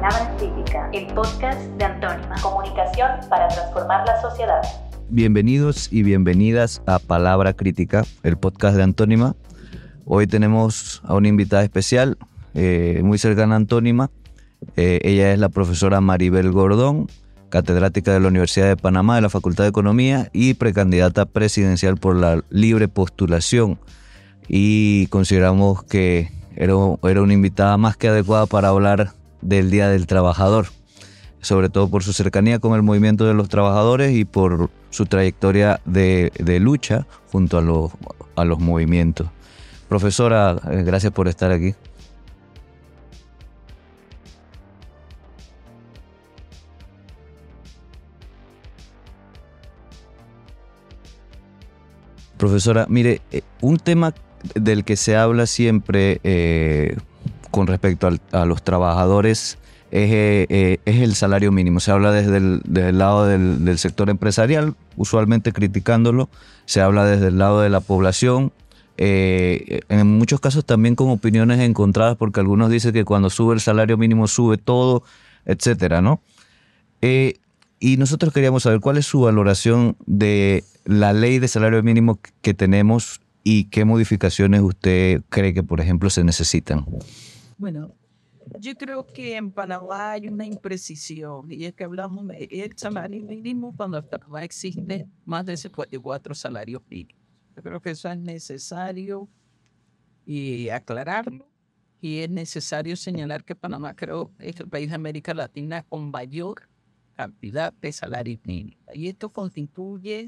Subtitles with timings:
[0.00, 2.34] Palabra Crítica, el podcast de Antónima.
[2.40, 4.62] Comunicación para transformar la sociedad.
[5.10, 9.36] Bienvenidos y bienvenidas a Palabra Crítica, el podcast de Antónima.
[10.06, 12.16] Hoy tenemos a una invitada especial,
[12.54, 14.10] eh, muy cercana a Antónima.
[14.74, 17.08] Eh, ella es la profesora Maribel Gordón,
[17.50, 22.16] catedrática de la Universidad de Panamá de la Facultad de Economía y precandidata presidencial por
[22.16, 23.78] la libre postulación.
[24.48, 26.72] Y consideramos que era,
[27.02, 30.66] era una invitada más que adecuada para hablar del Día del Trabajador,
[31.40, 35.80] sobre todo por su cercanía con el movimiento de los trabajadores y por su trayectoria
[35.84, 39.28] de, lucha junto a los, movimientos.
[39.88, 41.74] Profesora, eh, gracias por estar aquí.
[52.40, 54.14] Profesora, mire, eh, un tema
[54.54, 56.96] del que se habla siempre eh,
[57.50, 59.58] con respecto a los trabajadores
[59.90, 61.80] es, eh, es, el salario mínimo.
[61.80, 66.28] Se habla desde el, lado del, sector empresarial, usualmente criticándolo.
[66.64, 68.52] Se habla desde el lado de la población.
[68.96, 73.60] Eh, en muchos casos también con opiniones encontradas, porque algunos dicen que cuando sube el
[73.60, 75.02] salario mínimo sube todo,
[75.46, 76.20] etcétera, ¿no?
[77.00, 77.34] Eh,
[77.80, 82.52] y nosotros queríamos saber cuál es su valoración de la ley de salario mínimo que
[82.52, 86.84] tenemos y qué modificaciones usted cree que, por ejemplo, se necesitan.
[87.60, 87.94] Bueno,
[88.58, 93.76] yo creo que en Panamá hay una imprecisión y es que hablamos del salario mínimo
[93.76, 97.22] cuando en Panamá existe más de 54 salarios mínimos.
[97.54, 99.28] Yo creo que eso es necesario
[100.24, 101.50] y aclararlo
[102.00, 106.66] y es necesario señalar que Panamá creo es el país de América Latina con mayor
[107.14, 110.26] cantidad de salarios mínimos y esto constituye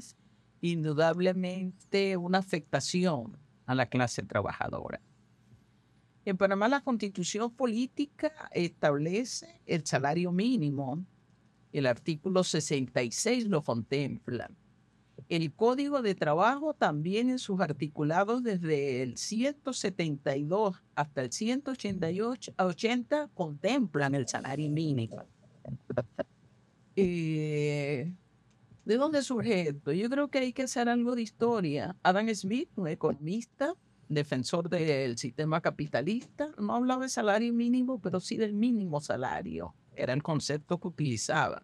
[0.61, 5.01] indudablemente una afectación a la clase trabajadora.
[6.25, 11.05] En Panamá la constitución política establece el salario mínimo.
[11.73, 14.49] El artículo 66 lo contempla.
[15.27, 22.65] El Código de Trabajo también en sus articulados desde el 172 hasta el 188 a
[22.65, 25.23] 80 contemplan el salario mínimo.
[26.95, 28.13] Eh,
[28.85, 29.91] ¿De dónde surge esto?
[29.91, 31.95] Yo creo que hay que hacer algo de historia.
[32.03, 33.73] Adam Smith, un economista,
[34.13, 39.75] defensor del sistema capitalista, no hablaba de salario mínimo, pero sí del mínimo salario.
[39.95, 41.63] Era el concepto que utilizaba.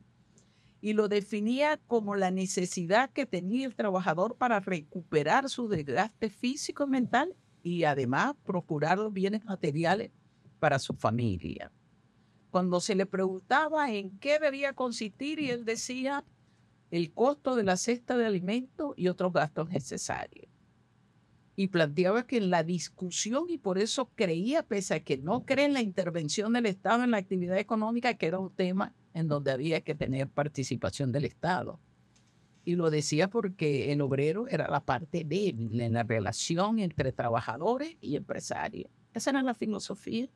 [0.81, 6.85] Y lo definía como la necesidad que tenía el trabajador para recuperar su desgaste físico
[6.85, 10.11] y mental y además procurar los bienes materiales
[10.59, 11.71] para su familia.
[12.51, 16.23] Cuando se le preguntaba en qué debía consistir, y él decía
[16.91, 20.48] el costo de la cesta de alimentos y otros gastos necesarios
[21.59, 25.65] y planteaba que en la discusión, y por eso creía, pese a que no cree
[25.65, 29.51] en la intervención del Estado en la actividad económica, que era un tema en donde
[29.51, 31.77] había que tener participación del Estado.
[32.63, 37.97] Y lo decía porque el obrero era la parte débil en la relación entre trabajadores
[37.99, 38.89] y empresarios.
[39.13, 40.29] Esa era la filosofía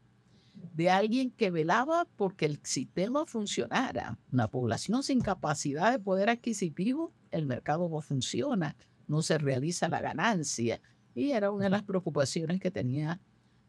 [0.73, 4.19] de alguien que velaba porque el sistema funcionara.
[4.34, 8.75] Una población sin capacidad de poder adquisitivo, el mercado no funciona,
[9.07, 10.81] no se realiza la ganancia
[11.16, 13.19] y era una de las preocupaciones que tenía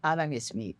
[0.03, 0.77] Adam Smith.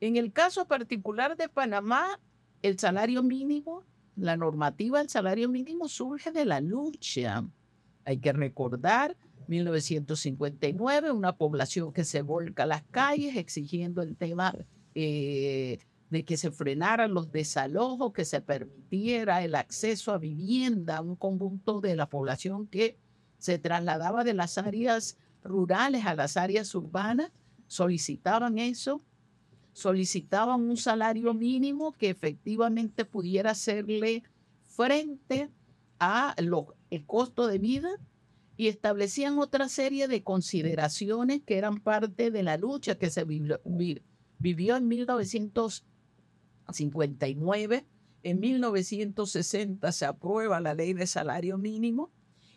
[0.00, 2.20] En el caso particular de Panamá,
[2.62, 3.84] el salario mínimo,
[4.16, 7.44] la normativa del salario mínimo surge de la lucha.
[8.04, 9.16] Hay que recordar
[9.48, 14.54] 1959, una población que se volca a las calles exigiendo el tema
[14.94, 15.78] eh,
[16.10, 21.80] de que se frenaran los desalojos, que se permitiera el acceso a vivienda, un conjunto
[21.80, 22.98] de la población que
[23.38, 27.30] se trasladaba de las áreas rurales a las áreas urbanas,
[27.66, 29.02] solicitaban eso,
[29.72, 34.22] solicitaban un salario mínimo que efectivamente pudiera hacerle
[34.62, 35.50] frente
[35.98, 37.90] a lo, el costo de vida
[38.56, 43.60] y establecían otra serie de consideraciones que eran parte de la lucha que se vivió,
[44.76, 47.84] en 1959.
[48.22, 52.10] En 1960 se aprueba la ley de salario mínimo.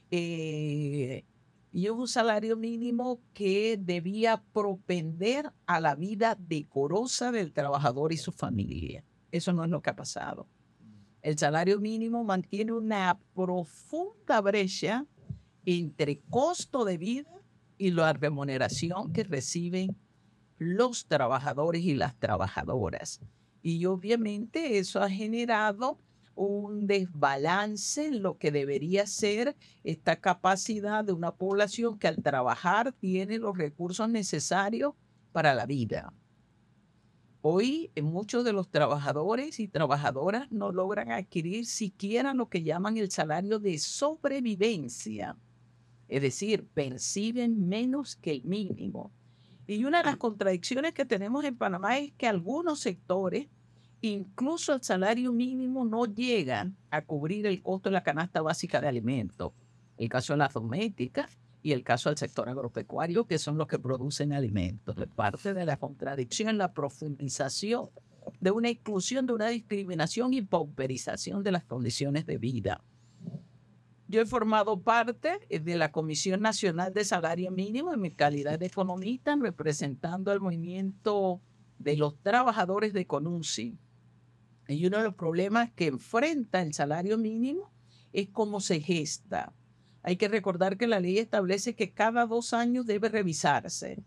[0.09, 1.25] Eh,
[1.71, 8.31] y un salario mínimo que debía propender a la vida decorosa del trabajador y su
[8.31, 9.03] familia.
[9.31, 10.47] Eso no es lo que ha pasado.
[11.21, 15.05] El salario mínimo mantiene una profunda brecha
[15.65, 17.29] entre costo de vida
[17.77, 19.95] y la remuneración que reciben
[20.57, 23.21] los trabajadores y las trabajadoras.
[23.61, 25.99] Y obviamente eso ha generado
[26.47, 32.93] un desbalance en lo que debería ser esta capacidad de una población que al trabajar
[32.93, 34.93] tiene los recursos necesarios
[35.33, 36.13] para la vida.
[37.41, 42.97] Hoy eh, muchos de los trabajadores y trabajadoras no logran adquirir siquiera lo que llaman
[42.97, 45.35] el salario de sobrevivencia.
[46.07, 49.11] Es decir, perciben menos que el mínimo.
[49.67, 53.47] Y una de las contradicciones que tenemos en Panamá es que algunos sectores,
[54.01, 58.87] incluso el salario mínimo, no llegan a cubrir el costo de la canasta básica de
[58.87, 59.53] alimentos.
[59.97, 63.79] El caso de las domésticas y el caso del sector agropecuario, que son los que
[63.79, 64.95] producen alimentos.
[65.15, 67.89] Parte de la contradicción, la profundización
[68.39, 72.81] de una exclusión, de una discriminación y pauperización de las condiciones de vida.
[74.07, 78.57] Yo he formado parte eh, de la Comisión Nacional de Salario Mínimo en mi calidad
[78.57, 81.41] de economista, representando al movimiento
[81.77, 83.77] de los trabajadores de CONUNCI.
[84.69, 87.71] Y uno de los problemas que enfrenta el salario mínimo
[88.13, 89.51] es cómo se gesta.
[90.03, 94.03] Hay que recordar que la ley establece que cada dos años debe revisarse.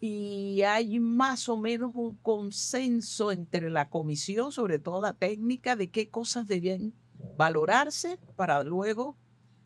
[0.00, 5.90] Y hay más o menos un consenso entre la comisión, sobre todo la técnica, de
[5.90, 6.92] qué cosas deben
[7.36, 9.16] valorarse para luego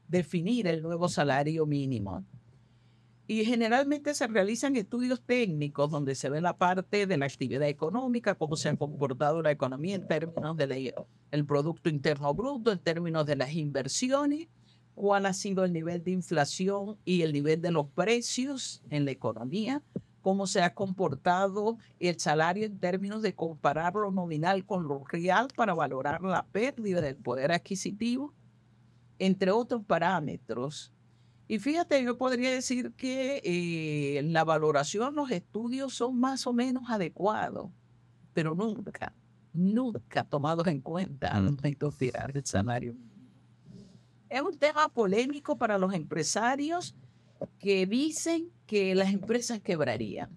[0.08, 2.24] definir el nuevo salario mínimo.
[3.30, 8.34] Y generalmente se realizan estudios técnicos donde se ve la parte de la actividad económica,
[8.34, 13.36] cómo se ha comportado la economía en términos del Producto Interno Bruto, en términos de
[13.36, 14.48] las inversiones,
[14.96, 19.12] cuál ha sido el nivel de inflación y el nivel de los precios en la
[19.12, 19.80] economía,
[20.22, 25.46] cómo se ha comportado el salario en términos de comparar lo nominal con lo real
[25.54, 28.34] para valorar la pérdida del poder adquisitivo,
[29.20, 30.92] entre otros parámetros.
[31.50, 36.88] Y fíjate, yo podría decir que eh, la valoración, los estudios son más o menos
[36.88, 37.72] adecuados,
[38.32, 39.12] pero nunca,
[39.52, 42.94] nunca tomados en cuenta al momento de tirar el salario.
[44.28, 46.94] Es un tema polémico para los empresarios
[47.58, 50.30] que dicen que las empresas quebrarían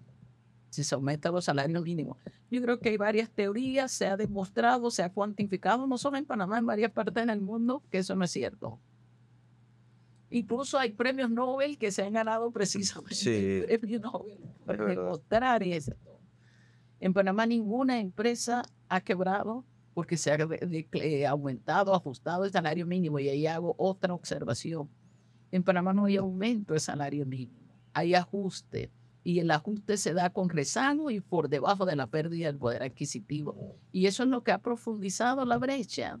[0.68, 2.16] si se aumenta los salarios mínimos.
[2.50, 6.24] Yo creo que hay varias teorías, se ha demostrado, se ha cuantificado, no solo en
[6.24, 8.80] Panamá, en varias partes del mundo, que eso no es cierto.
[10.34, 13.62] Incluso hay premios Nobel que se han ganado precisamente sí.
[13.68, 14.36] premios Nobel
[14.66, 15.92] para demostrar eso.
[16.98, 19.64] En Panamá ninguna empresa ha quebrado
[19.94, 20.38] porque se ha
[20.94, 23.20] eh, aumentado, ajustado el salario mínimo.
[23.20, 24.90] Y ahí hago otra observación.
[25.52, 27.60] En Panamá no hay aumento de salario mínimo,
[27.92, 28.90] hay ajuste.
[29.22, 32.82] Y el ajuste se da con rezago y por debajo de la pérdida del poder
[32.82, 33.78] adquisitivo.
[33.92, 36.18] Y eso es lo que ha profundizado la brecha.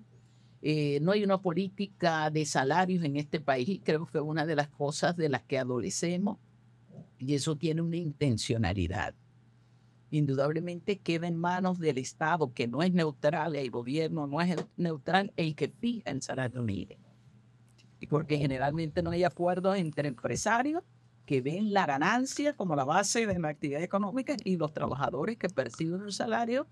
[0.66, 4.46] Eh, no hay una política de salarios en este país y creo que es una
[4.46, 6.38] de las cosas de las que adolecemos.
[7.18, 9.14] Y eso tiene una intencionalidad.
[10.10, 15.32] Indudablemente queda en manos del Estado, que no es neutral, el gobierno no es neutral,
[15.36, 17.04] el que fija el salario mínimo
[18.06, 20.82] porque generalmente no hay acuerdos entre empresarios
[21.26, 25.48] que ven la ganancia como la base de la actividad económica y los trabajadores que
[25.48, 26.66] perciben un salario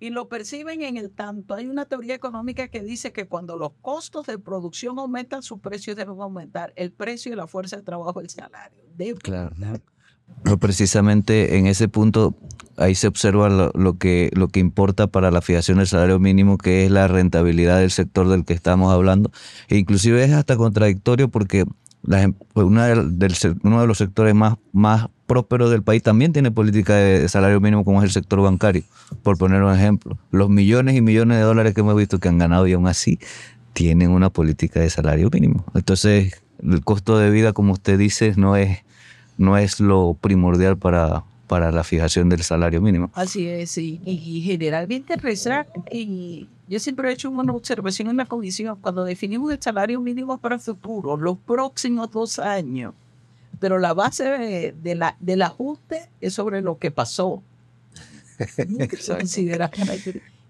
[0.00, 1.54] y lo perciben en el tanto.
[1.54, 5.96] Hay una teoría económica que dice que cuando los costos de producción aumentan, sus precios
[5.96, 6.72] deben aumentar.
[6.76, 8.82] El precio de la fuerza de trabajo, el salario.
[9.22, 9.54] claro.
[10.42, 12.34] Pero precisamente en ese punto
[12.76, 16.84] ahí se observa lo, que, lo que importa para la fijación del salario mínimo, que
[16.84, 19.32] es la rentabilidad del sector del que estamos hablando.
[19.68, 21.64] E inclusive es hasta contradictorio porque
[22.10, 26.94] em, una del, uno de los sectores más, más prósperos del país también tiene política
[26.94, 28.82] de salario mínimo, como es el sector bancario,
[29.22, 30.18] por poner un ejemplo.
[30.30, 33.18] Los millones y millones de dólares que hemos visto que han ganado y aún así
[33.74, 35.64] tienen una política de salario mínimo.
[35.74, 38.78] Entonces, el costo de vida, como usted dice, no es,
[39.36, 43.10] no es lo primordial para, para la fijación del salario mínimo.
[43.14, 43.76] Así es.
[43.78, 44.00] Y,
[44.44, 45.14] generalmente
[45.92, 50.38] y yo siempre he hecho una observación en la comisión, cuando definimos el salario mínimo
[50.38, 52.94] para el futuro, los próximos dos años,
[53.58, 57.42] pero la base de, la, del ajuste es sobre lo que pasó.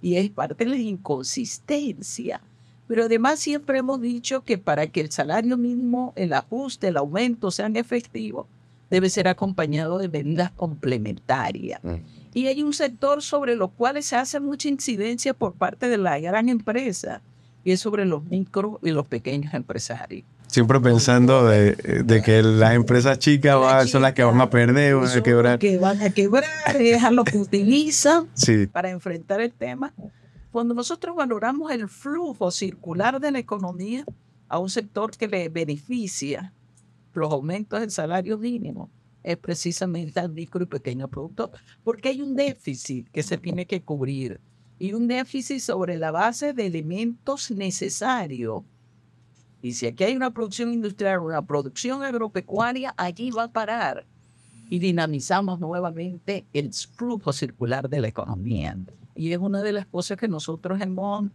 [0.02, 2.40] y es parte de la inconsistencia.
[2.86, 7.50] Pero además siempre hemos dicho que para que el salario mínimo, el ajuste, el aumento
[7.50, 8.46] sean efectivos,
[8.90, 11.82] debe ser acompañado de medidas complementarias.
[11.84, 11.96] Mm.
[12.34, 16.18] Y hay un sector sobre los cuales se hace mucha incidencia por parte de la
[16.18, 17.20] gran empresa,
[17.64, 20.24] y es sobre los micro y los pequeños empresarios.
[20.46, 25.22] Siempre pensando de, que las empresas chicas son las que van a perder, van a
[25.22, 25.58] quebrar.
[25.58, 26.44] Que van a quebrar,
[26.78, 28.28] es lo que utilizan
[28.72, 29.92] para enfrentar el tema.
[30.50, 34.06] Cuando nosotros valoramos el flujo circular de la economía
[34.48, 36.52] a un sector que le beneficia,
[37.12, 38.88] los aumentos del salario mínimo
[39.28, 41.50] es precisamente al micro y pequeño productor,
[41.84, 44.40] porque hay un déficit que se tiene que cubrir
[44.78, 48.62] y un déficit sobre la base de elementos necesarios.
[49.60, 54.06] Y si aquí hay una producción industrial, una producción agropecuaria, allí va a parar.
[54.70, 58.76] y dinamizamos nuevamente el flujo circular de la economía.
[59.14, 61.30] Y es una de las cosas que nosotros hemos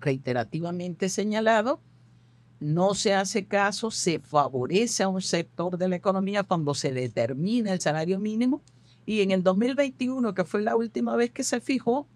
[0.00, 1.80] reiterativamente señalado.
[2.60, 7.72] No se hace caso, se favorece a un sector de la economía cuando se determina
[7.72, 8.62] el salario mínimo.
[9.06, 12.08] Y en el 2021, que fue la última vez que se fijó,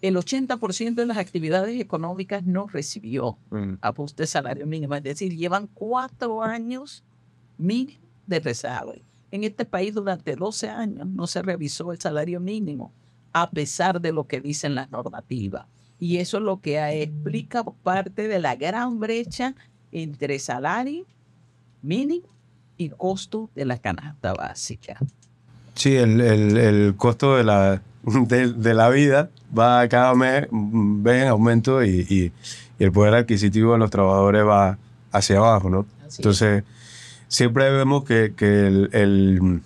[0.00, 3.74] el 80% de las actividades económicas no recibió Mm.
[3.80, 4.94] ajuste de salario mínimo.
[4.96, 7.04] Es decir, llevan cuatro años
[7.56, 8.94] mínimo de rezago.
[9.30, 12.92] En este país durante 12 años no se revisó el salario mínimo,
[13.32, 15.66] a pesar de lo que dicen las normativas.
[16.02, 19.54] Y eso es lo que a- explica parte de la gran brecha
[19.92, 21.06] entre salario
[21.80, 22.26] mínimo
[22.76, 24.98] y costo de la canasta básica.
[25.76, 31.02] Sí, el, el- el costo de la, de, de la vida va cada mes mm,
[31.04, 32.32] ve en aumento y, y-
[32.80, 34.78] y el poder adquisitivo de los trabajadores va
[35.12, 35.86] hacia abajo, ¿no?
[36.00, 36.18] Así es.
[36.18, 36.64] Entonces,
[37.28, 39.60] siempre vemos que, que el, el-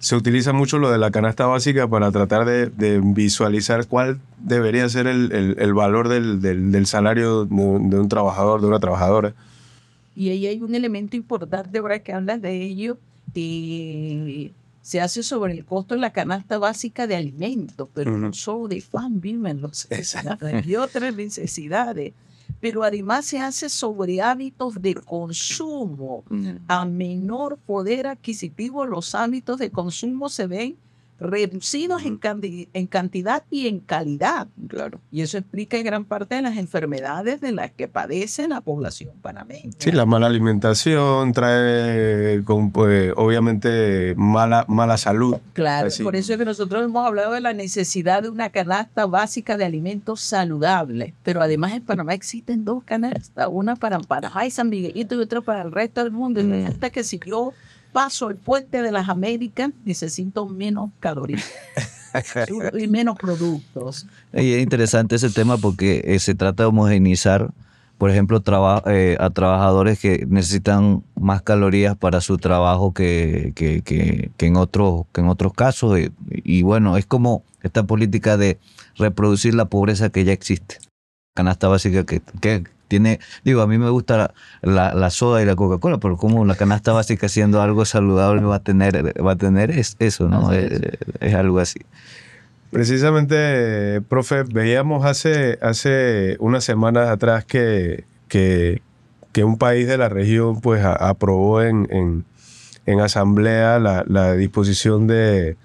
[0.00, 4.88] se utiliza mucho lo de la canasta básica para tratar de, de visualizar cuál debería
[4.88, 8.66] ser el, el- el valor del, del- del salario de, un- de un trabajador, de
[8.66, 9.34] una trabajadora.
[10.16, 12.96] Y ahí hay un elemento importante ahora que hablas de ello,
[13.34, 14.52] y
[14.82, 18.82] se hace sobre el costo de la canasta básica de alimentos, pero no solo de
[18.90, 20.46] pan, viven los Exacto.
[20.64, 22.12] y otras necesidades.
[22.60, 26.24] Pero además se hace sobre hábitos de consumo.
[26.68, 30.76] A menor poder adquisitivo, los hábitos de consumo se ven
[31.20, 34.48] reducidos en, candi- en cantidad y en calidad.
[34.68, 35.00] Claro.
[35.12, 39.10] Y eso explica en gran parte de las enfermedades de las que padece la población
[39.20, 39.70] panameña.
[39.78, 45.36] Sí, la mala alimentación trae, con, pues, obviamente, mala, mala salud.
[45.52, 46.02] Claro, Así.
[46.02, 49.64] por eso es que nosotros hemos hablado de la necesidad de una canasta básica de
[49.64, 55.14] alimentos saludables, pero además en Panamá existen dos canastas, una para Panamá y San Miguelito
[55.14, 56.40] y otra para el resto del mundo.
[56.40, 57.52] Y hasta que si yo
[57.92, 61.44] paso el puente de las Américas, necesito menos calorías
[62.78, 64.06] y menos productos.
[64.32, 67.50] Y es interesante ese tema porque eh, se trata de homogeneizar,
[67.98, 73.82] por ejemplo, traba- eh, a trabajadores que necesitan más calorías para su trabajo que, que,
[73.82, 75.98] que- que en, otros, que en otros casos.
[75.98, 78.58] Y, y bueno, es como esta política de
[78.96, 80.78] reproducir la pobreza que ya existe.
[81.36, 85.46] Canasta básica que, que tiene, digo, a mí me gusta la, la- la soda y
[85.46, 89.36] la Coca-Cola, pero como la canasta básica siendo algo saludable va a tener, va a
[89.36, 90.52] tener es- eso, ¿no?
[90.52, 90.72] Es.
[90.72, 91.78] Eh, es algo así.
[92.70, 98.80] Precisamente, profe, veíamos hace, hace unas semanas atrás que, que,
[99.32, 102.24] que un país de la región pues, a- aprobó en, en,
[102.86, 105.56] en asamblea la, la disposición de,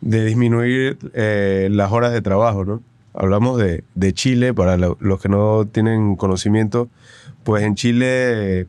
[0.00, 2.82] de disminuir eh, las horas de trabajo, ¿no?
[3.14, 6.88] Hablamos de, de Chile, para lo- los que no tienen conocimiento,
[7.44, 8.66] pues en Chile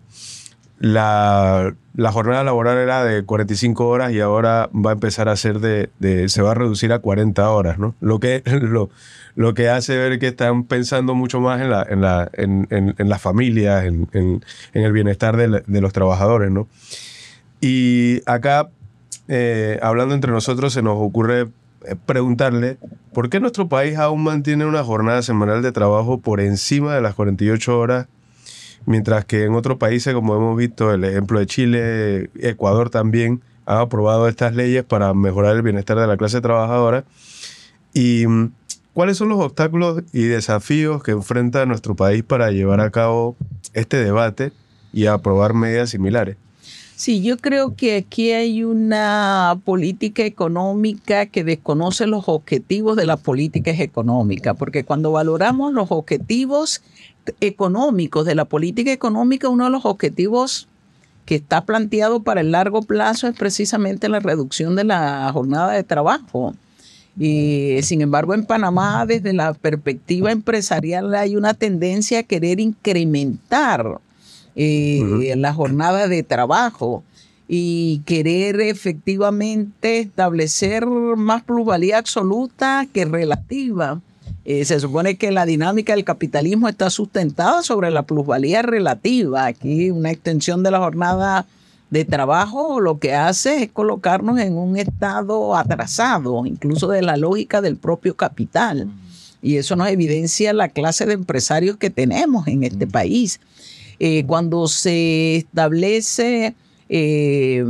[0.79, 5.60] la, la jornada laboral era de 45 horas y ahora va a empezar a ser
[5.60, 5.89] de,
[6.29, 7.96] se va a reducir a 40 horas, ¿no?
[8.00, 8.89] Lo que, lo,
[9.36, 13.10] lo que hace ver que están pensando mucho más en, la, en, la, en, en-
[13.10, 14.41] las familias, en,
[14.74, 16.67] el bienestar de, los trabajadores, ¿no?
[17.62, 18.69] Y acá,
[19.27, 21.48] eh, hablando entre nosotros, se nos ocurre
[22.05, 22.77] preguntarle
[23.13, 27.15] por qué nuestro país aún mantiene una jornada semanal de trabajo por encima de las
[27.15, 28.07] 48 horas
[28.86, 33.77] mientras que en otros países, como hemos visto, el ejemplo de Chile, Ecuador también, han
[33.77, 37.05] aprobado estas leyes para mejorar el bienestar de la clase trabajadora.
[37.93, 38.51] ¿Y mm,
[38.93, 43.36] cuáles son los obstáculos y desafíos que enfrenta nuestro país para llevar a cabo
[43.74, 44.51] este debate
[44.91, 46.38] y aprobar medidas similares?
[46.99, 53.21] Sí, yo creo que aquí hay una política económica que desconoce los objetivos de las
[53.21, 56.81] políticas económicas, porque cuando valoramos los objetivos
[57.39, 60.67] económicos de la política económica, uno de los objetivos
[61.23, 65.85] que está planteado para el largo plazo es precisamente la reducción de la jornada de
[65.85, 66.53] trabajo.
[67.17, 74.01] Y sin embargo, en Panamá, desde la perspectiva empresarial, hay una tendencia a querer incrementar
[74.55, 75.21] eh, Ujú.
[75.35, 77.03] la jornada de trabajo
[77.47, 84.01] y querer efectivamente establecer más plusvalía absoluta que relativa.
[84.45, 89.45] Eh, se supone que la dinámica del capitalismo está sustentada sobre la plusvalía relativa.
[89.45, 91.45] Aquí una extensión de la jornada
[91.89, 97.61] de trabajo lo que hace es colocarnos en un estado atrasado, incluso de la lógica
[97.61, 98.87] del propio capital.
[99.41, 103.39] Y eso nos evidencia la clase de empresarios que tenemos en este país.
[103.99, 106.55] Eh, cuando se establece
[106.87, 107.63] eh,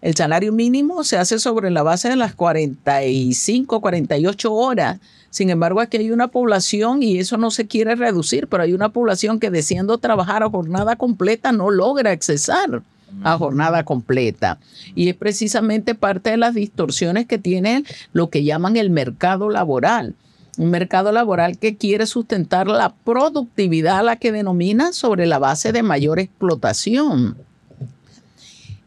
[0.00, 4.98] el salario mínimo, se hace sobre la base de las 45, 48 horas.
[5.30, 8.90] Sin embargo, aquí hay una población, y eso no se quiere reducir, pero hay una
[8.90, 12.82] población que deseando trabajar a jornada completa no logra accesar
[13.22, 14.58] a jornada completa.
[14.94, 20.14] Y es precisamente parte de las distorsiones que tiene lo que llaman el mercado laboral.
[20.58, 25.72] Un mercado laboral que quiere sustentar la productividad a la que denomina sobre la base
[25.72, 27.36] de mayor explotación.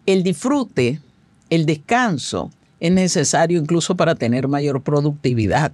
[0.06, 1.02] El disfrute,
[1.50, 5.72] el descanso, es necesario incluso para tener mayor productividad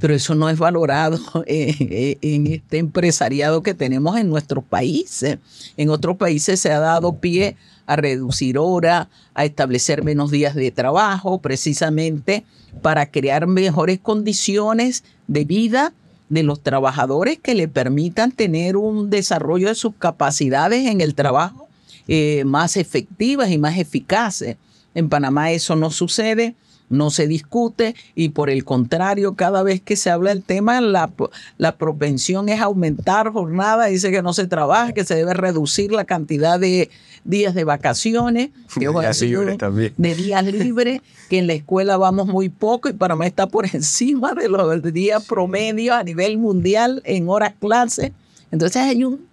[0.00, 5.38] pero eso no es valorado en este empresariado que tenemos en nuestros países.
[5.76, 7.56] En otros países se ha dado pie
[7.86, 12.44] a reducir horas, a establecer menos días de trabajo, precisamente
[12.80, 15.92] para crear mejores condiciones de vida
[16.28, 21.68] de los trabajadores que le permitan tener un desarrollo de sus capacidades en el trabajo
[22.08, 24.56] eh, más efectivas y más eficaces.
[24.94, 26.54] En Panamá eso no sucede
[26.92, 31.10] no se discute y por el contrario, cada vez que se habla del tema, la,
[31.56, 36.04] la propensión es aumentar jornada, dice que no se trabaja, que se debe reducir la
[36.04, 36.90] cantidad de
[37.24, 39.94] días de vacaciones, de días libres también.
[39.96, 43.66] De días libres, que en la escuela vamos muy poco y para mí está por
[43.72, 48.12] encima de los días promedio a nivel mundial en horas clase.
[48.50, 49.26] Entonces hay un,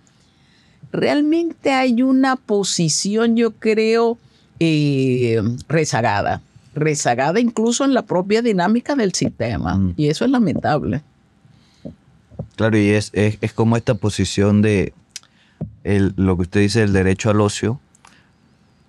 [0.94, 4.18] realmente hay una posición, yo creo,
[4.62, 6.42] eh, rezagada
[6.76, 9.76] rezagada incluso en la propia dinámica del sistema.
[9.76, 9.94] Mm.
[9.98, 11.02] Y eso es lamentable.
[12.56, 14.94] Claro, y es, es, como esta posición de
[15.84, 17.80] el, lo que usted dice, el derecho al ocio,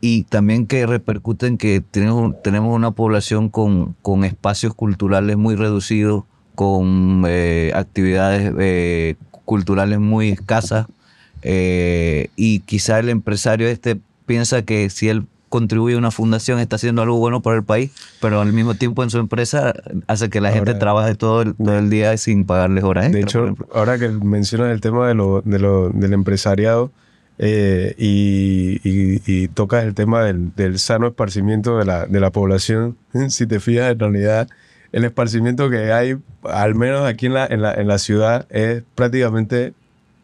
[0.00, 5.56] y también que repercute en que tenemos, tenemos una población con, con espacios culturales muy
[5.56, 10.86] reducidos, con eh, actividades eh, culturales muy escasas,
[11.42, 16.76] eh, y quizá el empresario este piensa que si él contribuye a una fundación, está
[16.76, 17.90] haciendo algo bueno para el país,
[18.20, 19.74] pero al mismo tiempo en su empresa
[20.06, 24.08] hace que la gente trabaje todo el, día sin pagarles horas De hecho, ahora que
[24.08, 26.92] mencionas el tema de lo, de lo, del empresariado
[27.38, 32.96] eh, y, y, tocas el tema del, del, sano esparcimiento de la, de la población,
[33.28, 34.48] si te fijas, en realidad
[34.92, 38.82] el esparcimiento que hay, al menos aquí en la, en la, en la ciudad, es
[38.94, 39.74] prácticamente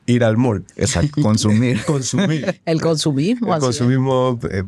[0.07, 0.65] ir al mall.
[0.77, 1.83] Exacto, consumir.
[1.87, 2.61] consumir.
[2.65, 3.55] El consumismo.
[3.55, 4.39] El consumismo.
[4.51, 4.63] Eh,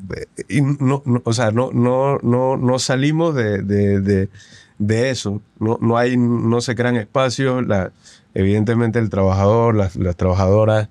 [0.48, 4.28] y no, o sea, no, no, no, no salimos de, de,
[4.78, 5.40] de, eso.
[5.58, 7.66] No, no, hay, no se crean espacios.
[7.66, 7.92] La,
[8.34, 10.88] evidentemente el trabajador, las, las trabajadoras,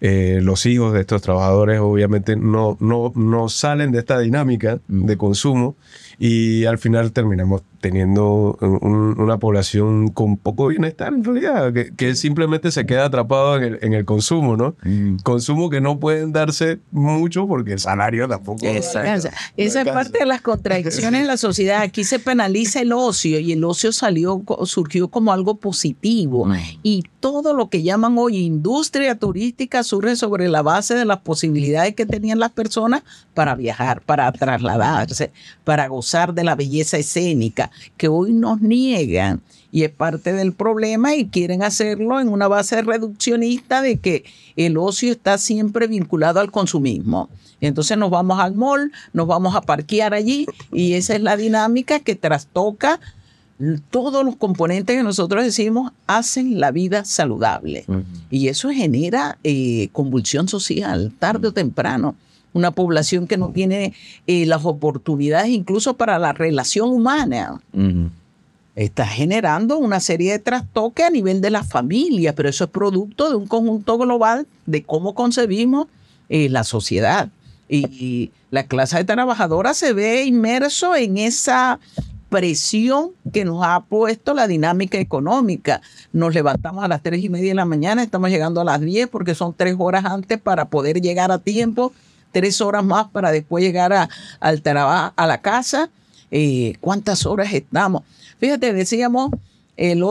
[0.00, 5.06] eh, los hijos de estos trabajadores obviamente no, no, no salen de esta dinámica mm.
[5.06, 5.74] de consumo
[6.20, 12.86] y al final terminamos teniendo una población con poco bienestar en realidad, que, simplemente se
[12.86, 14.74] queda atrapado en el, en el consumo, ¿no?
[14.82, 15.18] Mm.
[15.22, 18.66] Consumo que no pueden darse mucho porque el salario tampoco.
[18.66, 19.28] Exacto.
[19.56, 21.82] Esa es parte de las contradicciones en la sociedad.
[21.82, 26.46] Aquí se penaliza el ocio y el ocio salió, surgió como algo positivo.
[26.46, 26.56] Mm.
[26.82, 31.94] Y todo lo que llaman hoy industria turística surge sobre la base de las posibilidades
[31.94, 33.02] que tenían las personas
[33.34, 35.30] para viajar, para trasladarse,
[35.64, 41.14] para gozar de la belleza escénica que hoy nos niegan y es parte del problema
[41.14, 44.24] y quieren hacerlo en una base reduccionista de que
[44.56, 47.28] el ocio está siempre vinculado al consumismo.
[47.60, 52.00] Entonces nos vamos al mall, nos vamos a parquear allí y esa es la dinámica
[52.00, 53.00] que trastoca
[53.90, 57.84] todos los componentes que nosotros decimos hacen la vida saludable.
[58.30, 62.14] Y eso genera eh, convulsión social tarde o temprano
[62.52, 63.94] una población que no tiene
[64.26, 67.60] eh, las oportunidades incluso para la relación humana.
[68.74, 73.28] Está generando una serie de trastoques a nivel de la familia, pero eso es producto
[73.28, 75.88] de un conjunto global de cómo concebimos
[76.28, 77.28] eh, la sociedad.
[77.68, 81.78] Y, la clase trabajadora se ve inmerso en esa
[82.30, 85.82] presión que nos ha puesto la dinámica económica.
[86.14, 89.08] Nos levantamos a las tres y media de la mañana, estamos llegando a las 10
[89.08, 91.92] porque son tres horas antes para poder llegar a tiempo
[92.32, 94.08] tres horas más para después llegar a,
[94.40, 95.90] al trabajo, a la casa.
[96.30, 98.02] Eh, ¿Cuántas horas estamos?
[98.38, 99.30] Fíjate, decíamos,
[99.76, 100.02] el,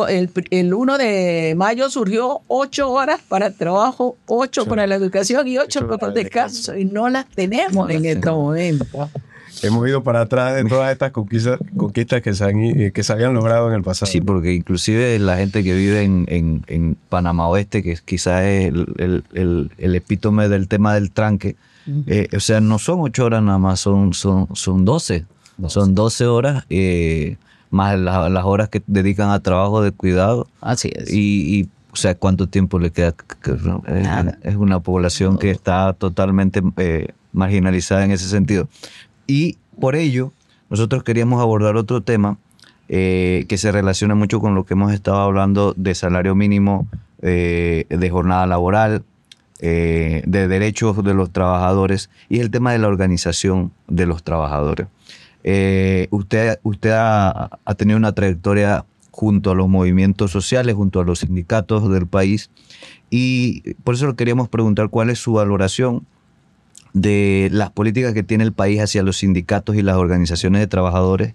[0.49, 5.57] el, 1 de mayo surgió ocho horas para el trabajo, ocho para la educación y
[5.57, 6.75] ocho para el descanso.
[6.75, 9.09] Y no las tenemos en este momento.
[9.63, 13.11] Hemos ido para atrás de todas estas conquistas, conquistas que, se han, eh, que se
[13.11, 14.11] habían logrado en el pasado.
[14.11, 18.67] Sí, porque inclusive la gente que vive en, en, en Panamá Oeste, que quizás es
[18.67, 21.55] el, el, el, epítome del tema del tranque,
[22.05, 25.25] eh, o sea, no son ocho horas nada más, son, son, son 12.
[25.67, 27.37] Son 12 horas eh,
[27.71, 30.47] más las horas que dedican a trabajo de cuidado.
[30.61, 31.11] Así es.
[31.11, 33.15] Y, o sea, ¿cuánto tiempo le queda?
[34.43, 38.67] Es, una población que está totalmente eh, marginalizada en ese sentido.
[39.25, 40.31] Y por ello,
[40.69, 42.37] nosotros queríamos abordar otro tema
[42.87, 46.87] que se relaciona mucho con lo que hemos estado hablando de salario mínimo,
[47.19, 49.03] de jornada laboral,
[49.59, 54.87] eh, de derechos de los trabajadores y el tema de la organización de los trabajadores.
[55.43, 61.03] Eh, usted usted ha, ha tenido una trayectoria junto a los movimientos sociales, junto a
[61.03, 62.51] los sindicatos del país
[63.09, 66.05] y por eso le queríamos preguntar cuál es su valoración
[66.93, 71.33] de las políticas que tiene el país hacia los sindicatos y las organizaciones de trabajadores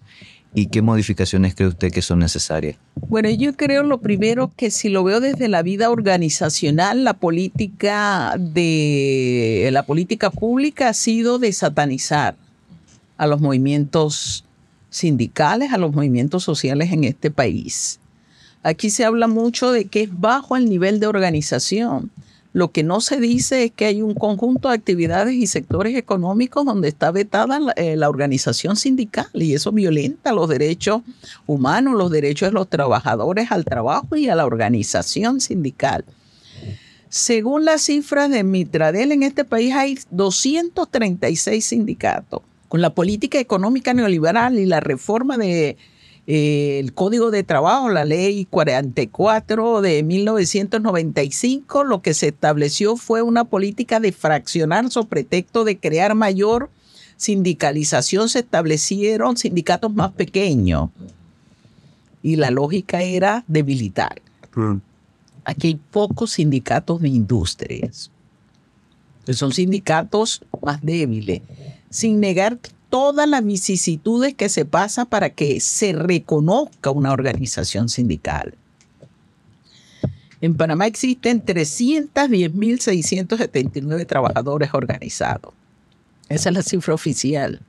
[0.54, 2.76] y qué modificaciones cree usted que son necesarias.
[3.08, 8.34] Bueno, yo creo lo primero que si lo veo desde la vida organizacional, la política
[8.38, 12.36] de la política pública ha sido de satanizar
[13.16, 14.44] a los movimientos
[14.90, 17.98] sindicales, a los movimientos sociales en este país.
[18.62, 22.10] Aquí se habla mucho de que es bajo el nivel de organización.
[22.52, 26.66] Lo que no se dice es que hay un conjunto de actividades y sectores económicos
[26.66, 31.00] donde está vetada la, eh, la, organización sindical y eso violenta los derechos
[31.46, 36.04] humanos, los derechos de los trabajadores al trabajo y a la organización sindical.
[37.08, 42.40] Según las cifras de Mitradel, en este país hay 236 sindicatos.
[42.68, 45.76] Con la política económica neoliberal y la reforma de
[46.26, 53.22] eh, el Código de Trabajo, la Ley 44 de 1995, lo que se estableció fue
[53.22, 56.70] una política de fraccionar sobre pretexto de crear mayor
[57.16, 60.90] sindicalización, se establecieron sindicatos más pequeños
[62.22, 64.22] y la lógica era debilitar.
[64.54, 64.76] Mm.
[65.44, 68.10] Aquí hay pocos sindicatos de industrias.
[69.32, 71.42] Son sindicatos más débiles
[71.92, 78.54] sin negar todas las vicisitudes que se pasa para que se reconozca una organización sindical.
[80.40, 85.52] En Panamá existen 310.679 trabajadores organizados.
[86.28, 87.60] Esa es la cifra oficial.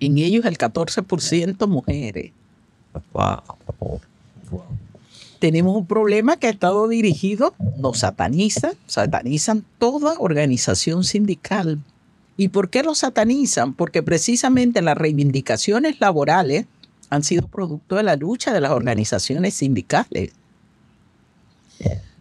[0.00, 2.32] En ellos el 14% mujeres.
[3.12, 3.42] Wow.
[5.38, 11.78] Tenemos un problema que ha estado dirigido, nos sataniza, satanizan toda organización sindical
[12.40, 13.74] ¿Y por qué lo satanizan?
[13.74, 16.64] Porque precisamente las reivindicaciones laborales
[17.10, 20.32] han sido producto de la lucha de las organizaciones sindicales.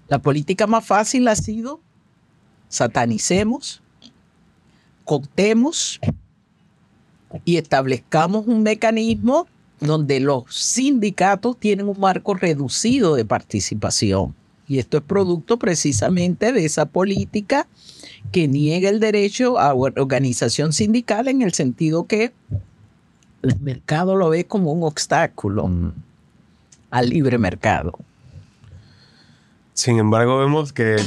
[0.10, 1.79] La política más fácil ha sido
[2.67, 3.82] satanicemos,
[5.05, 6.01] contemos
[7.45, 9.47] y establezcamos un mecanismo
[9.79, 14.36] donde los sindicatos tienen un marco reducido de participación.
[14.69, 17.67] Y esto es producto precisamente de esa política
[18.32, 22.32] que niega el derecho a organización sindical en el sentido que
[23.41, 25.91] el mercado lo ve como un obstáculo mm.
[26.91, 27.97] al libre mercado.
[29.73, 30.97] Sin embargo, vemos que,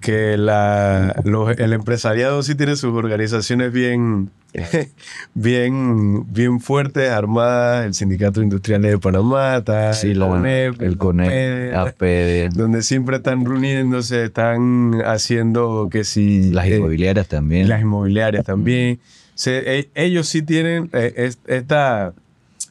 [0.00, 1.14] que la,
[1.58, 4.30] el empresariado sí tiene sus organizaciones bien,
[5.34, 12.82] bien, bien fuertes, armadas, el Sindicato Industrial de Panamá, el CONEP, el CONEP, APD, donde
[12.82, 16.50] siempre están reuniéndose, están haciendo que si...
[16.50, 17.68] Las eh, inmobiliarias también.
[17.68, 19.00] Las inmobiliarias también.
[19.46, 22.12] E, ellos sí tienen eh, esta,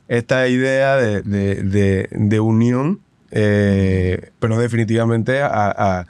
[0.07, 2.99] esta idea de, de, de, unión,
[3.31, 5.49] eh, pero definitivamente a...
[5.51, 6.07] a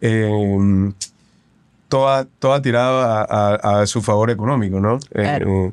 [0.00, 0.92] em,
[1.88, 4.96] toda, toda tirada a, a, su favor económico, ¿no?
[4.96, 5.66] Eh, claro.
[5.66, 5.72] Eh,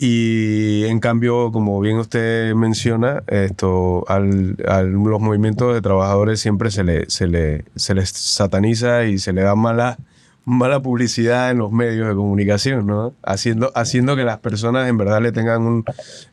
[0.00, 6.70] y en cambio, como bien usted menciona, esto, al, a los movimientos de trabajadores siempre
[6.70, 9.98] se, le, se, le, se les sataniza y se le da mala,
[10.44, 13.12] mala publicidad en los medios de comunicación, ¿no?
[13.24, 15.84] Haciendo, haciendo que las personas en verdad le tengan un...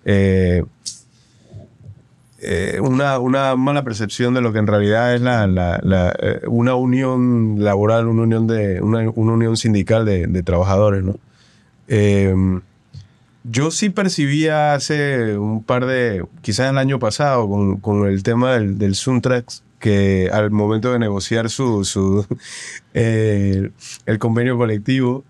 [0.06, 0.64] Eh,
[2.48, 7.56] eh, una, una, mala percepción de lo que en realidad es la, eh, una unión
[7.64, 11.04] laboral, una unión, de, una, unión sindical de, trabajadores.
[11.04, 11.16] ¿no?
[11.88, 12.62] Em,
[13.44, 18.54] yo sí percibía hace un par de, quizás el año pasado, con, con el tema
[18.54, 22.26] del, del Suntrax, que al momento de negociar su, su
[22.94, 23.72] eh,
[24.06, 25.24] el convenio colectivo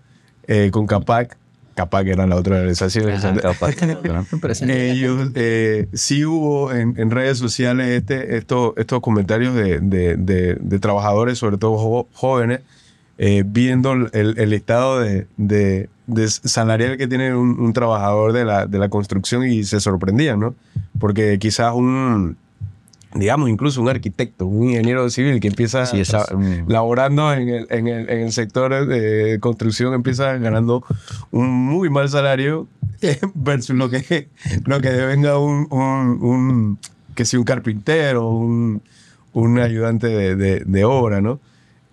[0.70, 1.36] con CAPAC,
[1.76, 3.08] capaz que eran la otra organización.
[4.70, 11.38] Ellos, eh, sí hubo en, redes sociales este, estos, estos comentarios de, de, de, trabajadores,
[11.38, 12.60] sobre todo jóvenes,
[13.18, 15.88] eh, viendo el, el estado de, de,
[16.28, 20.54] salarial que tiene un, un, trabajador de la, de la construcción y se sorprendían, ¿no?
[20.98, 22.38] Porque quizás un
[23.18, 26.02] digamos, incluso un arquitecto, un ingeniero civil que empieza sí,
[26.66, 30.84] laborando en el, en, el, en el, sector de construcción, empieza ganando
[31.30, 32.68] un muy mal salario
[33.34, 34.28] versus lo que,
[34.64, 36.78] lo que devenga un, un, un
[37.14, 38.82] que sea un carpintero, un,
[39.32, 41.40] un ayudante de, de, de obra, ¿no?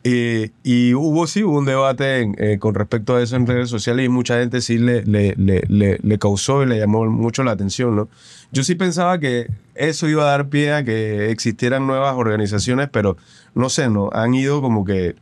[0.05, 4.05] Eh, y hubo sí hubo un debate eh, con respecto a eso en redes sociales
[4.05, 7.95] y mucha gente sí le, le, le, le, causó y le llamó mucho la atención,
[7.95, 8.09] ¿no?
[8.51, 13.15] Yo sí pensaba que eso iba a dar pie a que existieran nuevas organizaciones, pero
[13.55, 14.09] no sé, ¿no?
[14.11, 15.15] Han ido como que...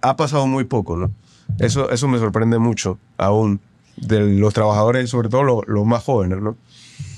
[0.00, 1.10] Ha pasado muy poco, ¿no?
[1.58, 3.60] Eso, eso me sorprende mucho aún
[3.96, 6.56] de los trabajadores, sobre todo los, los más jóvenes, ¿no?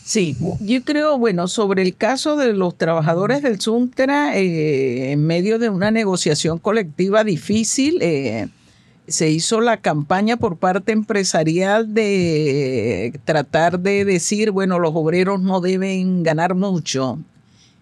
[0.05, 5.59] Sí, yo creo, bueno, sobre el caso de los trabajadores del Suntra, eh, en medio
[5.59, 8.49] de una negociación colectiva difícil, eh,
[9.07, 15.61] se hizo la campaña por parte empresarial de tratar de decir, bueno, los obreros no
[15.61, 17.19] deben ganar mucho,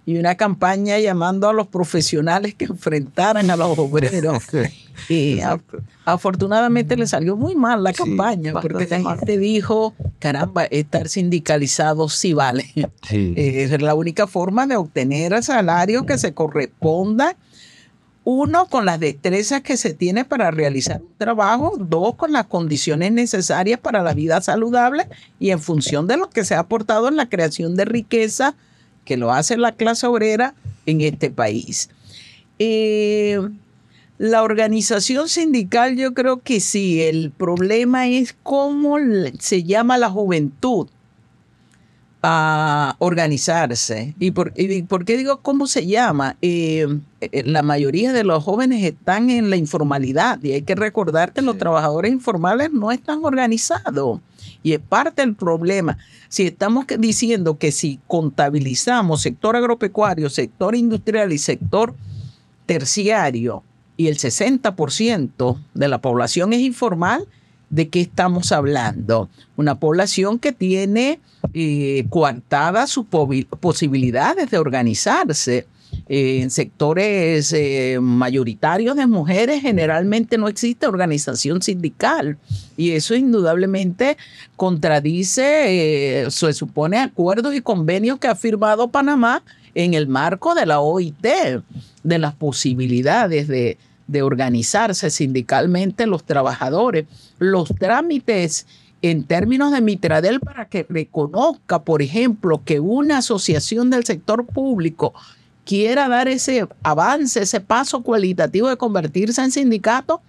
[0.06, 4.44] y una campaña llamando a los profesionales que enfrentaran a los obreros.
[5.08, 5.40] y
[6.04, 12.32] afortunadamente le salió muy mal la campaña, porque la gente dijo, caramba, estar sindicalizado sí
[12.32, 12.72] vale.
[13.10, 17.36] es la única forma de obtener el salario que se corresponda.
[18.22, 21.76] Uno, con las destrezas que se tiene para realizar un trabajo.
[21.78, 25.08] Dos, con las condiciones necesarias para la vida saludable
[25.38, 28.54] y en función de lo que se ha aportado en la creación de riqueza
[29.10, 30.54] que lo hace la clase obrera
[30.86, 31.90] en este país.
[32.60, 33.40] Eh,
[34.18, 38.98] la organización sindical yo creo que sí, el problema es cómo
[39.40, 40.86] se llama la juventud
[42.22, 44.14] a organizarse.
[44.20, 46.36] ¿Y por, qué digo cómo se llama?
[46.40, 46.86] Eh,
[47.20, 51.42] eh, la mayoría de los jóvenes están en la informalidad y hay que recordar que
[51.42, 54.20] los trabajadores informales no están organizados.
[54.62, 55.98] Y es parte del problema.
[56.28, 61.94] Si estamos diciendo que si contabilizamos sector agropecuario, sector industrial y sector
[62.66, 63.62] terciario,
[64.00, 67.28] y el 60% de la población es informal,
[67.68, 69.28] ¿de qué estamos hablando?
[69.56, 71.20] Una población que tiene
[71.52, 75.66] eh, coartadas sus posibilidades de organizarse
[76.08, 82.36] en sectores eh, mayoritarios de mujeres generalmente no existe organización sindical
[82.76, 84.16] y eso indudablemente
[84.56, 89.42] contradice, eh, se supone, acuerdos y convenios que ha firmado Panamá
[89.74, 91.26] en el marco de la OIT,
[92.02, 97.06] de las posibilidades de, de organizarse sindicalmente los trabajadores.
[97.38, 98.66] Los trámites
[99.02, 105.14] en términos de Mitradel para que reconozca, por ejemplo, que una asociación del sector público
[105.64, 110.20] quiera dar ese avance, ese paso cualitativo de convertirse en sindicato,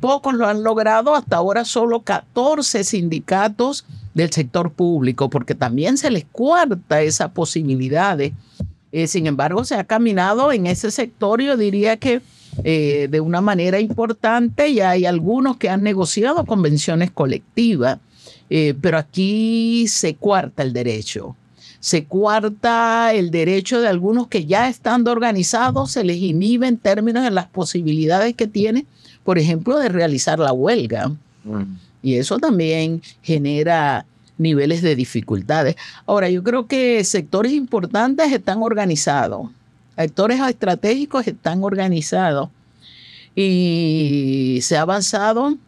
[0.00, 6.10] pocos lo han logrado, hasta ahora solo 14 sindicatos del sector público, porque también se
[6.10, 8.18] les cuarta esa posibilidad.
[8.20, 12.22] Eh, sin embargo, se ha caminado en ese sector, yo diría que
[12.62, 17.98] eh, de una manera importante y hay algunos que han negociado convenciones colectivas,
[18.48, 21.34] eh, pero aquí se cuarta el derecho
[21.84, 27.22] se cuarta el derecho de algunos que ya estando organizados, se les inhibe en términos
[27.24, 28.86] de las posibilidades que tienen,
[29.22, 31.08] por ejemplo, de realizar la huelga.
[31.44, 31.76] Mm.
[32.02, 34.06] Y eso también genera
[34.38, 35.76] niveles de dificultades.
[36.06, 39.50] Ahora, yo creo que sectores importantes están organizados,
[39.94, 42.48] sectores estratégicos están organizados
[43.36, 45.58] y se ha avanzado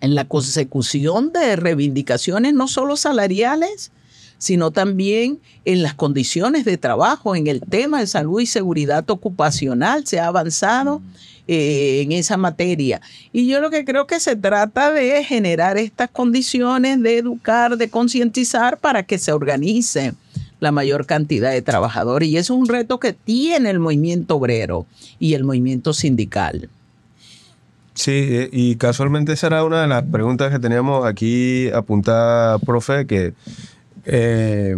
[0.00, 3.92] en la consecución de reivindicaciones no solo salariales,
[4.38, 10.06] sino también en las condiciones de trabajo, en el tema de salud y seguridad ocupacional.
[10.06, 11.02] Se ha avanzado
[11.48, 13.00] eh, en esa materia.
[13.32, 17.88] Y yo lo que creo que se trata de generar estas condiciones, de educar, de
[17.88, 20.14] concientizar para que se organice
[20.60, 22.28] la mayor cantidad de trabajadores.
[22.28, 24.86] Y es un reto que tiene el movimiento obrero
[25.18, 26.68] y el movimiento sindical.
[27.94, 33.06] Sí, eh, y casualmente esa era una de las preguntas que teníamos aquí apuntada, profe,
[33.06, 33.32] que
[34.06, 34.76] eh,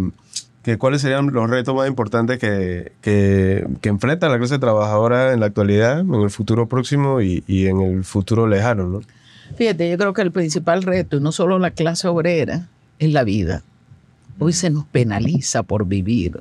[0.63, 5.47] que cuáles serían los retos más importantes que, que, enfrenta la clase trabajadora en la
[5.47, 9.01] actualidad, en el futuro próximo y, en el futuro lejano, ¿no?
[9.55, 12.67] Fíjate, yo creo que el principal reto, y no solo la clase obrera,
[12.99, 13.63] es la vida.
[14.37, 16.39] Hoy se nos penaliza por vivir.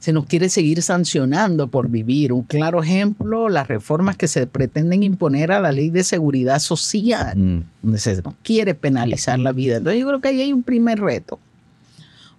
[0.00, 2.32] Se nos quiere seguir sancionando por vivir.
[2.32, 7.38] Un claro ejemplo, las reformas que se pretenden imponer a la ley de seguridad social,
[7.38, 7.62] mm.
[7.82, 9.76] donde se nos quiere penalizar la vida.
[9.76, 11.38] Entonces yo creo que ahí hay un primer reto.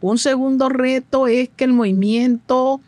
[0.05, 2.79] Un segundo reto es que el movimiento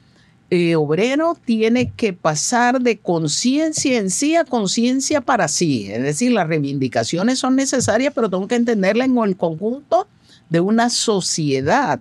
[0.51, 5.89] eh, obrero tiene que pasar de conciencia en sí a conciencia para sí.
[5.89, 10.08] Es decir, las reivindicaciones son necesarias, pero tengo que entenderlas en el conjunto
[10.51, 11.99] de una sociedad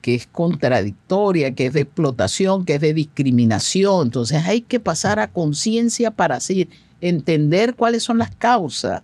[0.00, 4.08] que es contradictoria, que es de explotación, que es de discriminación.
[4.08, 6.68] Entonces hay que pasar a conciencia para sí,
[7.00, 9.02] entender cuáles son las causas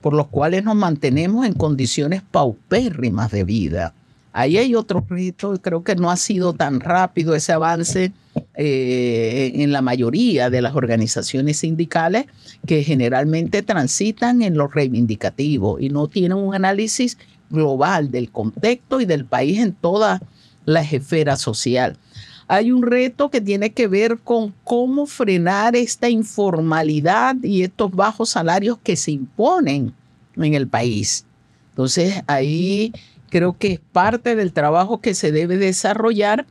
[0.00, 3.94] por los cuales nos mantenemos en condiciones paupérrimas de vida.
[4.32, 8.12] Ahí hay otro reto, creo que no ha sido tan rápido ese avance
[8.54, 12.26] eh, en la mayoría de las organizaciones sindicales
[12.66, 17.16] que generalmente transitan en lo reivindicativo y no tienen un análisis
[17.48, 20.20] global del contexto y del país en toda
[20.66, 21.96] la esfera social.
[22.48, 28.30] Hay un reto que tiene que ver con cómo frenar esta informalidad y estos bajos
[28.30, 29.92] salarios que se imponen
[30.36, 31.24] en el país.
[31.70, 32.92] Entonces ahí
[33.30, 36.46] creo que es parte del trabajo que se debe desarrollar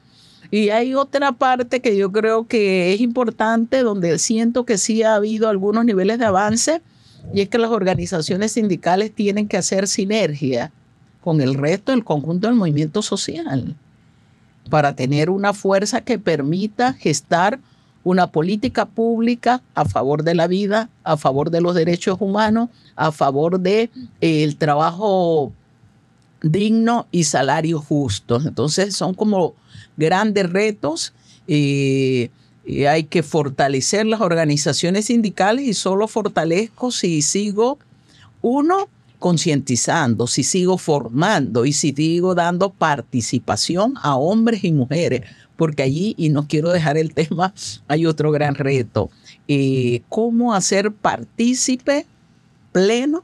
[0.51, 5.15] y hay otra parte que yo creo que es importante, donde siento que sí ha
[5.15, 6.81] habido algunos niveles de avance,
[7.34, 10.71] y es que las organizaciones sindicales tienen que hacer sinergia
[11.23, 13.75] con el resto del conjunto del movimiento social
[14.69, 17.60] para tener una fuerza que permita gestar
[18.04, 23.12] una política pública a favor de la vida, a favor de los derechos humanos, a
[23.12, 25.51] favor del de, eh, trabajo
[26.41, 28.39] digno y salario justo.
[28.45, 29.56] Entonces son como
[29.97, 31.13] grandes retos
[31.47, 32.30] y,
[32.89, 37.78] hay que fortalecer las organizaciones sindicales y solo fortalezco si sigo,
[38.41, 38.89] uno,
[39.25, 45.23] concientizando, si sigo formando y si sigo dando participación a hombres y mujeres,
[45.55, 47.51] porque allí, y no quiero dejar el tema,
[47.88, 49.09] hay otro gran reto,
[49.47, 52.05] eh, cómo hacer partícipe
[52.71, 53.23] pleno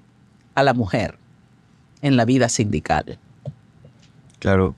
[0.56, 1.20] a la mujer
[2.02, 3.20] en la vida sindical.
[4.40, 4.74] Claro,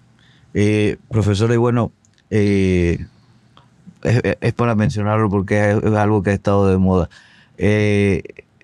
[0.54, 1.94] eh, profesora, y bueno,
[2.32, 3.06] eh,
[4.04, 7.10] es, para mencionarlo porque es, algo que ha estado de moda.
[7.58, 8.24] Eh,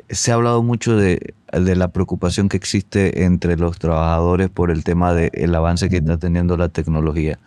[0.09, 5.13] se ha hablado mucho de, la preocupación que existe entre los trabajadores por el tema
[5.13, 7.39] del avance que está teniendo la tecnología,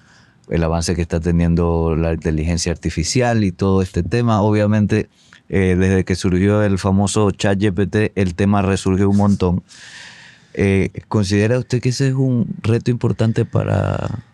[0.48, 4.42] el avance que está teniendo la inteligencia artificial y todo este tema.
[4.42, 5.08] Obviamente,
[5.48, 9.62] desde que surgió el famoso ChatGPT, el tema resurgió un montón.
[10.54, 14.24] Eh, ¿Considera usted que ese es un reto importante para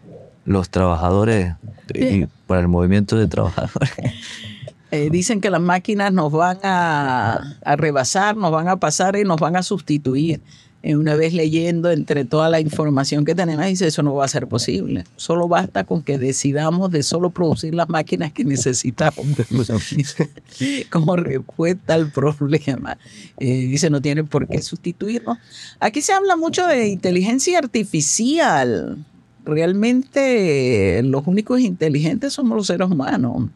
[0.45, 1.55] los trabajadores
[1.95, 3.93] y para el movimiento de trabajadores?
[4.91, 9.39] Eh, dicen que las máquinas nos van a, rebasar, nos van a pasar y nos
[9.39, 10.41] van a sustituir.
[10.83, 14.29] Eh, una vez leyendo entre toda la información que tenemos, dice eso no va a
[14.29, 15.05] ser posible.
[15.17, 19.27] Solo basta con que decidamos de solo producir las máquinas que necesitamos
[20.91, 22.97] como respuesta al problema.
[23.39, 25.37] dice, no tiene por qué sustituirnos.
[25.81, 29.05] Aquí se habla mucho de inteligencia artificial.
[29.45, 33.51] Realmente los únicos inteligentes somos los seres humanos.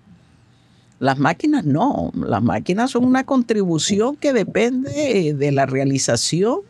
[1.02, 6.60] Las máquinas no, las máquinas son una contribución que depende de la realización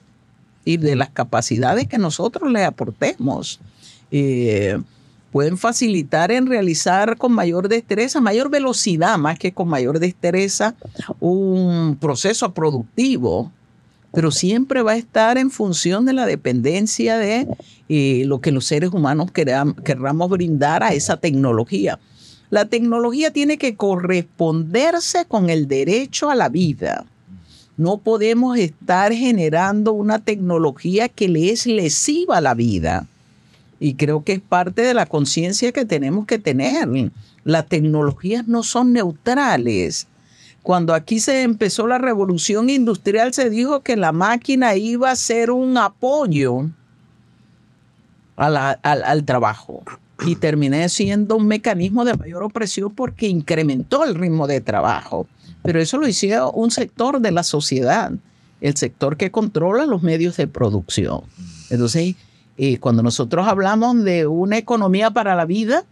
[0.64, 3.60] y de las capacidades que nosotros le aportemos.
[4.10, 4.80] Eh,
[5.32, 10.76] pueden facilitar en realizar con mayor destreza, mayor velocidad, más que con mayor destreza,
[11.20, 13.52] un proceso productivo,
[14.14, 17.48] pero siempre va a estar en función de la dependencia de
[17.90, 21.98] eh, lo que los seres humanos queramos brindar a esa tecnología.
[22.52, 27.06] La tecnología tiene que corresponderse con el derecho a la vida.
[27.78, 33.06] No podemos estar generando una tecnología que le es lesiva a la vida.
[33.80, 37.10] Y creo que es parte de la conciencia que tenemos que tener.
[37.42, 40.06] Las tecnologías no son neutrales.
[40.62, 45.52] Cuando aquí se empezó la revolución industrial, se dijo que la máquina iba a ser
[45.52, 46.68] un apoyo
[48.36, 49.82] al, al trabajo
[50.26, 55.26] y terminé siendo un mecanismo de mayor opresión porque incrementó el ritmo de trabajo.
[55.62, 58.12] Pero eso lo hizo un sector de la sociedad,
[58.60, 61.22] el sector que controla los medios de producción.
[61.70, 62.16] Entonces,
[62.58, 65.84] eh, cuando nosotros hablamos de una economía para la vida,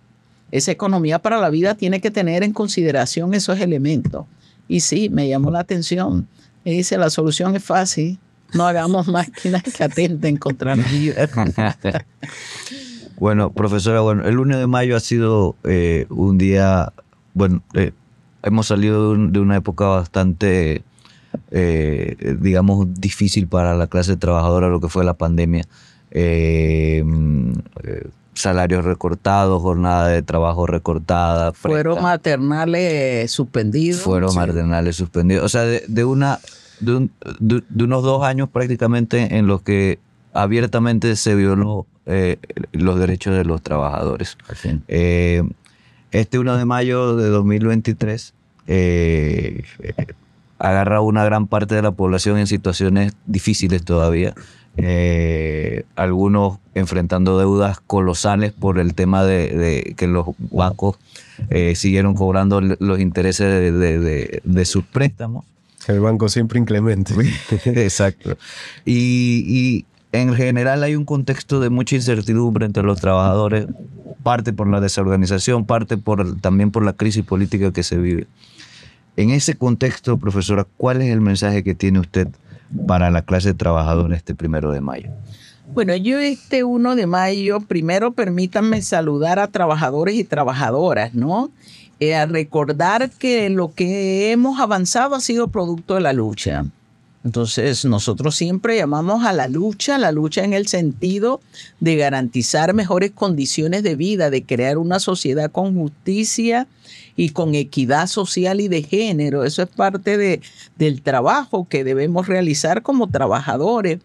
[0.50, 4.26] esa economía para la vida tiene que tener en consideración esos elementos.
[4.68, 6.28] Y sí, me llamó la atención.
[6.64, 8.18] Me dice, la solución es fácil.
[8.52, 11.28] No hagamos máquinas que atenten contra la vida.
[13.20, 16.94] Bueno, profesora, bueno, el 1 de mayo ha sido eh, un día,
[17.34, 17.92] bueno, eh,
[18.42, 20.82] hemos salido de, una época bastante,
[21.50, 25.66] eh, digamos, difícil para la clase trabajadora, lo que fue la pandemia.
[28.32, 31.52] salarios recortados, jornada de trabajo recortada.
[31.52, 34.00] Fueron maternales suspendidos.
[34.00, 35.44] Fueron maternales suspendidos.
[35.44, 36.38] O sea, de, una,
[36.80, 39.98] de, de, unos dos años prácticamente en los que
[40.32, 42.38] abiertamente se violó eh,
[42.72, 44.36] los derechos de los trabajadores.
[44.88, 45.44] Eh,
[46.10, 48.34] este 1 de mayo de 2023
[48.66, 49.62] eh,
[50.58, 54.34] agarra una gran parte de la población en situaciones difíciles todavía.
[55.94, 60.98] algunos enfrentando deudas colosales por el tema de, que los bancos
[61.74, 65.44] siguieron cobrando los intereses de, sus préstamos.
[65.86, 67.14] El banco siempre inclemente.
[67.64, 68.36] Exacto.
[68.84, 73.66] y, en general hay un contexto de mucha incertidumbre entre los trabajadores
[74.22, 78.26] parte por la desorganización, parte por, también por la crisis política que se vive.
[79.16, 82.28] En ese contexto, profesora, ¿cuál es el mensaje que tiene usted
[82.86, 85.10] para la clase de trabajadores este primero de mayo?
[85.72, 91.50] Bueno, yo este 1 de mayo, primero permítanme saludar a trabajadores y trabajadoras, ¿no?
[92.00, 96.64] Eh, a recordar que lo que hemos avanzado ha sido producto de la lucha.
[97.22, 101.40] Entonces, nosotros siempre llamamos a la lucha, la lucha en el sentido
[101.78, 106.66] de garantizar mejores condiciones de vida, de crear una sociedad con justicia
[107.16, 109.44] y con equidad social y de género.
[109.44, 110.40] Eso es parte de,
[110.76, 113.98] del trabajo que debemos realizar como trabajadores.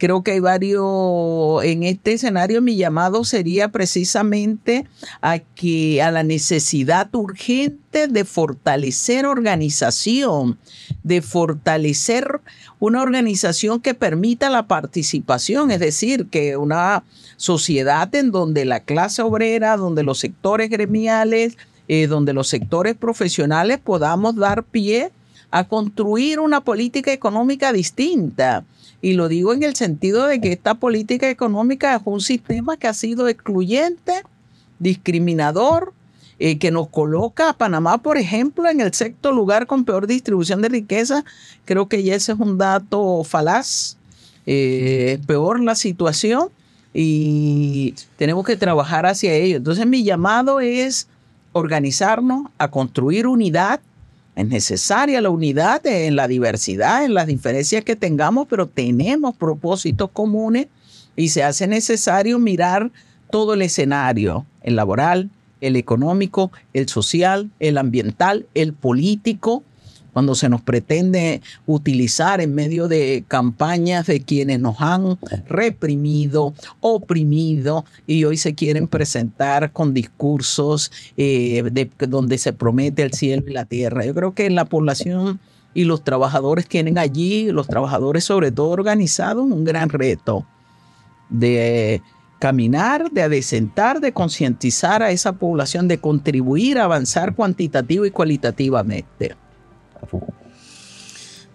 [0.00, 4.86] Creo que hay varios, en este escenario mi llamado sería precisamente
[5.20, 10.56] a que a la necesidad urgente de fortalecer organización,
[11.02, 12.40] de fortalecer
[12.78, 17.04] una organización que permita la participación, es decir, que una
[17.36, 23.78] sociedad en donde la clase obrera, donde los sectores gremiales, eh, donde los sectores profesionales
[23.78, 25.10] podamos dar pie
[25.50, 28.64] a construir una política económica distinta
[29.02, 32.86] y lo digo en el sentido de que esta política económica es un sistema que
[32.86, 34.22] ha sido excluyente,
[34.78, 35.94] discriminador,
[36.38, 40.62] eh, que nos coloca a Panamá, por ejemplo, en el sexto lugar con peor distribución
[40.62, 41.24] de riqueza.
[41.64, 43.96] Creo que ya ese es un dato falaz.
[44.46, 46.48] Eh, peor la situación
[46.94, 49.58] y tenemos que trabajar hacia ello.
[49.58, 51.08] Entonces mi llamado es
[51.52, 53.80] organizarnos a construir unidad
[54.36, 60.10] es necesaria la unidad en la diversidad, en las diferencias que tengamos, pero tenemos propósitos
[60.12, 60.68] comunes
[61.16, 62.90] y se hace necesario mirar
[63.30, 69.62] todo el escenario, el laboral, el económico, el social, el ambiental, el político,
[70.12, 77.84] cuando se nos pretende utilizar en medio de campañas de quienes nos han reprimido, oprimido,
[78.06, 83.52] y hoy se quieren presentar con discursos eh, de, donde se promete el cielo y
[83.52, 84.04] la tierra.
[84.04, 85.40] Yo creo que la población
[85.74, 90.46] y los trabajadores tienen allí, los trabajadores sobre todo organizados, un gran reto
[91.28, 92.02] de
[92.40, 99.36] caminar, de adecentar, de concientizar a esa población, de contribuir a avanzar cuantitativo y cualitativamente.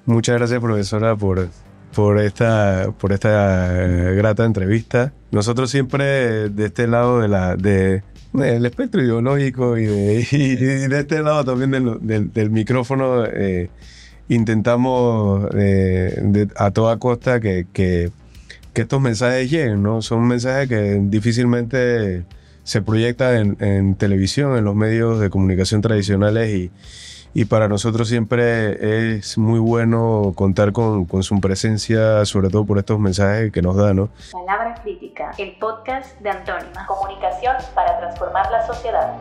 [0.06, 1.50] Muchas gracias, profesora, por,
[1.94, 3.74] por, esta, por esta
[4.14, 5.14] grata entrevista.
[5.32, 11.44] Nosotros siempre de este lado de de, del espectro ideológico y de, de, este lado
[11.46, 11.72] también
[12.02, 13.70] del, del, micrófono eh,
[14.30, 18.12] intentamos eh, a toda costa que, que,
[18.74, 20.02] que, estos mensajes lleguen, ¿no?
[20.02, 22.26] Son mensajes que difícilmente
[22.64, 26.72] se proyectan en, en televisión, en los medios de comunicación tradicionales y
[27.36, 32.98] y para nosotros siempre es muy bueno contar con, su presencia, sobre todo por estos
[32.98, 34.08] mensajes que nos da, ¿no?
[34.32, 36.86] Palabra Crítica, el podcast de Antónima.
[36.88, 39.18] Comunicación para transformar la sociedad.